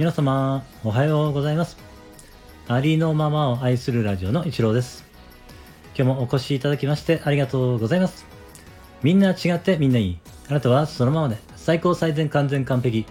[0.00, 1.76] 皆様、おはようございます。
[2.68, 5.04] ありのままを愛するラジオの一郎です。
[5.94, 8.24] 今日もお越しいただきましてありがとうございます。
[9.02, 10.18] みんな違ってみんないい。
[10.48, 13.04] あなたはそのままで最高最善完全完璧。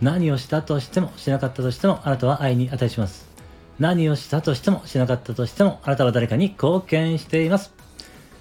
[0.00, 3.28] 何をしたとしてもしなかったとしてもあなたは愛に値します。
[3.78, 7.74] 何をしたとしてもしなかったとしてもあなたは誰かに貢献しています。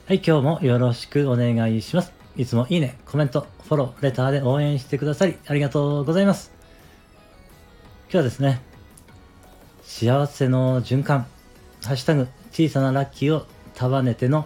[0.07, 2.13] はい、今日もよろしくお願いします。
[2.38, 6.62] いつもいいね、コメント、フォロー、レターで応援してくださりありがとうございます。
[8.13, 8.62] 今日はですね、
[9.81, 11.26] 幸せの循環、
[11.84, 14.45] ハッシュタグ、小さなラッキーを束ねての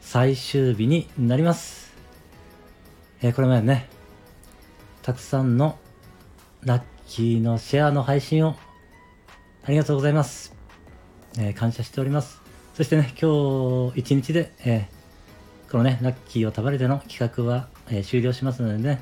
[0.00, 1.94] 最終日になります。
[3.22, 3.88] えーこれまでね、
[5.02, 5.78] たくさんの
[6.64, 8.56] ラッキーのシェアの配信を
[9.62, 10.52] ありがとうございます。
[11.38, 12.42] えー感謝しております。
[12.74, 19.00] そしてね、今日一日で、えーこのね、ラッキーを束ねての企画は、えー終了しますのでね、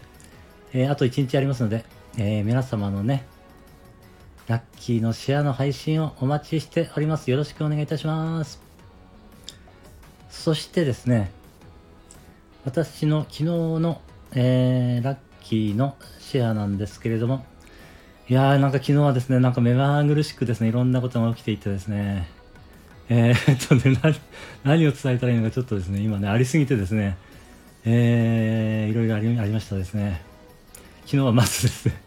[0.75, 1.87] えあと一日ありますので、
[2.19, 3.25] え皆様のね、
[4.49, 7.31] ラッキーのシェアの配信をお待ちしております。
[7.31, 8.63] よろしくお願いいたします。
[10.31, 11.31] そしてですね、
[12.65, 14.01] 私の昨日の、
[14.33, 17.45] えーラッキーのシェアなんですけれども、
[18.31, 22.27] いやーなんか昨日はですね、なんか目まぐるしくですね、いろんなことが起きていてですね、
[23.11, 24.15] えー、っとね何、
[24.65, 27.19] 何を伝えたらいいのかちょっとですね、今ね、ありすぎてですね、
[27.85, 30.23] えー、いろいろありありましたですね。
[31.05, 32.03] 昨日はまずですね、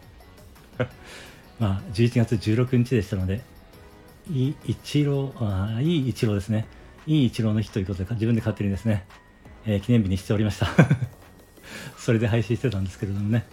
[1.62, 3.40] まあ、11月16日でしたので、
[4.28, 6.66] いい一郎、あいい一郎ですね。
[7.06, 9.06] いい一郎の日ということで、自分で勝手にですね、
[9.64, 10.66] えー記念日にしておりました。
[11.96, 13.44] それで配信してたんですけれどもね、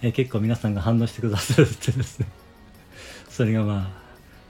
[0.00, 2.28] えー結構皆さんが反応してくださってですね、
[3.28, 4.02] それがまあ、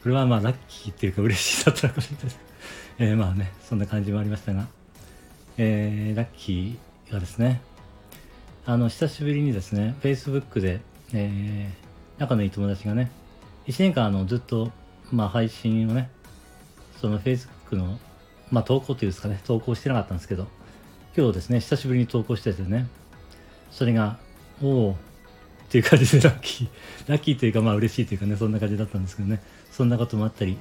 [0.02, 2.38] これはまあラッキーっていうか嬉しいだったのかもしれないです。
[2.98, 4.68] えーまあね、そんな感じもありましたが、
[5.56, 7.62] えーラッキーがですね、
[8.66, 10.82] あの、久しぶりにですね、Facebook で、
[11.14, 11.89] えー
[12.20, 13.10] 仲のいい友達がね、
[13.66, 14.70] 1年間あのずっと、
[15.10, 16.10] まあ、配信をね、
[17.00, 17.98] その Facebook の、
[18.50, 20.47] まあ、投稿というんですかね、投稿してなかったんですけど、
[21.16, 22.88] 今日ですね、久しぶりに投稿しててね、
[23.70, 24.19] それが、
[24.62, 24.94] おおっ
[25.70, 26.69] ていう感じで ラッキー、
[27.06, 30.58] ラッキーというか、まあ嬉しいというかね、そんな感じだったんですけどね、そんなこともあったり、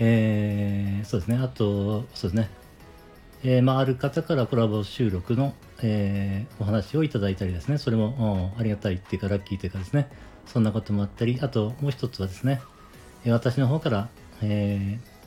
[0.00, 2.50] えー、そうですね、あと、そうですね、
[3.44, 10.08] えーまあ、ある方からコラボ収録の、えーお話をいただいたりですね、それも、ありがたいっていうか、ラッキーというかですね、
[10.52, 12.60] そんなこともあったり、あともう一つはですね、
[13.24, 14.08] え私の方から、
[14.42, 15.18] えー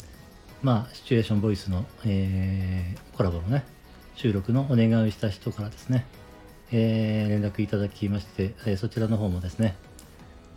[0.62, 3.64] まあ、シチュエーションボイスの、えーコラボのね、
[4.16, 6.06] 収録のお願いをした人からですね、
[6.72, 9.76] えー連絡いただきまして、えーそちらの方もですね、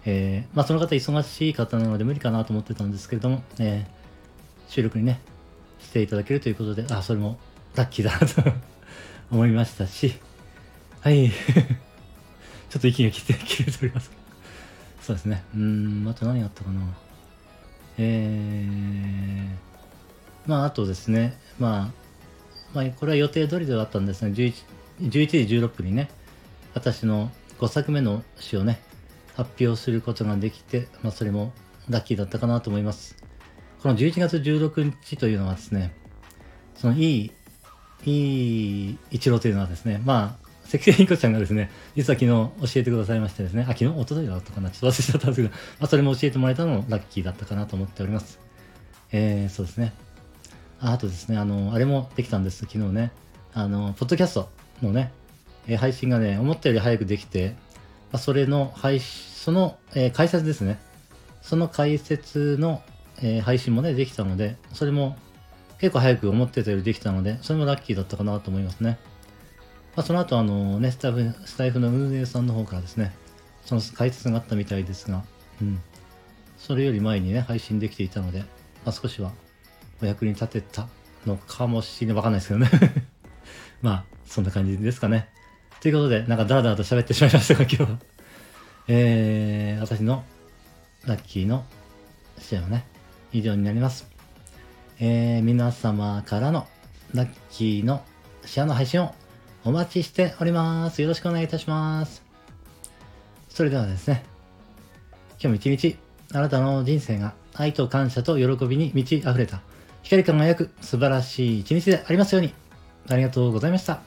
[0.05, 4.05] えーまあ、その方忙しい方なので無理かなと思ってたんですけれども、えー
[4.67, 5.21] 収録にね、
[5.79, 7.39] していただけるということで、あ、それも
[7.75, 8.59] ラッキーだなと
[9.31, 10.15] 思いましたし、
[11.01, 11.31] はい。
[12.71, 13.33] ちょっと息が切
[13.65, 14.11] れております。
[15.05, 15.45] そうですね。
[15.55, 16.81] うん、あと何があったかな。
[17.99, 21.93] えー、まあ、あとですね、ま
[22.73, 24.55] あ、まあ、これは予定通りではあったんですが、11,
[25.03, 26.09] 11時16分にね、
[26.73, 28.81] 私の5作目の詩をね、
[29.35, 31.53] 発表することができて、まあ、それも
[31.91, 33.23] ラッキーだったかなと思います。
[33.83, 35.95] この11月16日というのはですね、
[36.77, 37.33] そのいい、
[38.07, 42.27] いい一郎というのはですね、まあ、関根ひこちゃんがですね、実は昨日
[42.75, 48.41] 教えてくださいましてですね、あ、昨日、おとといだったかな、ちょっと忘れちゃったんですけど、まあ、それも教えてもらえたのもラッキーだったかなと思っております。
[49.13, 49.93] えー、そうですね。
[50.81, 53.13] ああとですね、あの、あれもできたんです、昨日ね。
[53.53, 54.49] あの、ポッドキャスト
[54.83, 55.13] のね、
[55.67, 57.57] え配信がね、思ったより早くできて、
[58.13, 60.79] まあ、それの配信、その、えー解説ですね。
[61.43, 62.83] その解説の、
[63.23, 65.17] えー配信もね、できたので、それも
[65.79, 68.99] 結構早く思ってたよりできたので、それもラッキーだったかなと思いますね。
[69.97, 73.15] まあ、その後、あのね、スタッフ、スタイフの運営さんの方からですね、
[73.65, 75.25] その解説があったみたいですが、
[75.60, 75.81] うん。
[76.59, 78.47] それより前にね、配信できていたので、ま
[78.87, 79.32] あ、少しは
[80.03, 80.88] お役に立てた
[81.27, 82.16] のかもしれない。
[82.16, 82.71] わかんないですけどね。
[83.82, 85.29] まあ、そんな感じですかね。
[85.81, 87.99] ということで、なんかダラダラと喋ってしまいましたが、今日は。
[88.88, 90.25] えー、私の
[91.06, 91.64] ラッキーの
[92.38, 92.85] 試合はね、
[93.32, 94.08] 以上になります。
[94.99, 96.67] えー、皆様からの
[97.12, 98.05] ラッキーの
[98.44, 99.14] シェアの配信を
[99.66, 101.00] お待ちしております。
[101.00, 102.22] よろしくお願いいたします。
[103.49, 104.22] それではですね、
[105.32, 105.96] 今日も一日、
[106.34, 109.62] あなたの人生が愛と感謝と喜びに満ち溢れた、
[110.02, 112.52] 光輝く素晴らしい一日でありますように。
[113.08, 114.02] ありがとうございました。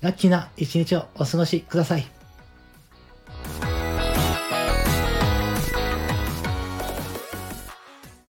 [0.00, 2.19] ラッキーな一日をお過ごしください。